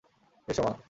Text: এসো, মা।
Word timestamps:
এসো, 0.47 0.61
মা। 0.65 0.73